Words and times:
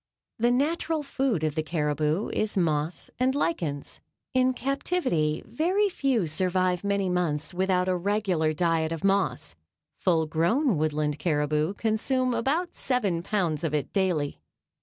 The 0.39 0.49
natural 0.49 1.03
food 1.03 1.43
of 1.43 1.53
the 1.53 1.61
caribou 1.61 2.29
is 2.31 2.57
moss 2.57 3.11
and 3.19 3.35
lichens. 3.35 3.99
In 4.33 4.51
captivity 4.55 5.43
very 5.45 5.89
few 5.89 6.25
survive 6.25 6.83
many 6.83 7.07
months 7.07 7.53
without 7.53 7.87
a 7.87 7.95
regular 7.95 8.51
diet 8.51 8.91
of 8.91 9.03
moss. 9.03 9.53
Full 9.99 10.25
grown 10.25 10.75
Woodland 10.79 11.19
caribou 11.19 11.75
consume 11.75 12.33
about 12.33 12.73
seven 12.73 13.21
pounds 13.21 13.63
of 13.63 13.75
it 13.75 13.93
daily. 13.93 14.39